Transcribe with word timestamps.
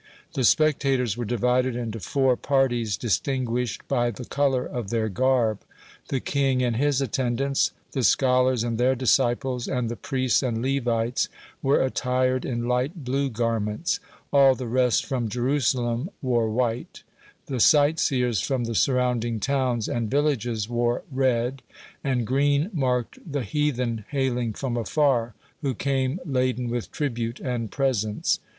The 0.33 0.43
spectators 0.43 1.15
were 1.15 1.25
divided 1.25 1.75
into 1.75 1.99
four 1.99 2.35
parties 2.35 2.97
distinguished 2.97 3.87
by 3.87 4.09
the 4.09 4.25
color 4.25 4.65
of 4.65 4.89
their 4.89 5.09
garb: 5.09 5.61
the 6.07 6.19
king 6.19 6.63
and 6.63 6.75
his 6.75 7.01
attendants, 7.01 7.69
the 7.91 8.01
scholars 8.01 8.63
and 8.63 8.79
their 8.79 8.95
disciples, 8.95 9.67
and 9.67 9.89
the 9.89 9.95
priests 9.95 10.41
and 10.41 10.59
Levites 10.59 11.29
were 11.61 11.83
attired 11.83 12.45
in 12.45 12.67
light 12.67 13.03
blue 13.03 13.29
garments; 13.29 13.99
all 14.33 14.55
the 14.55 14.65
rest 14.65 15.05
from 15.05 15.29
Jerusalem 15.29 16.09
wore 16.19 16.49
white; 16.49 17.03
the 17.45 17.59
sight 17.59 17.99
seers 17.99 18.41
from 18.41 18.63
the 18.63 18.73
surrounding 18.73 19.39
towns 19.39 19.87
and 19.87 20.09
villages 20.09 20.67
wore 20.67 21.03
red, 21.11 21.61
and 22.03 22.25
green 22.25 22.71
marked 22.73 23.19
the 23.31 23.43
heathen 23.43 24.05
hailing 24.09 24.53
from 24.53 24.77
afar, 24.77 25.35
who 25.61 25.75
came 25.75 26.19
laden 26.25 26.69
with 26.71 26.91
tribute 26.91 27.39
and 27.39 27.69
presents. 27.69 28.39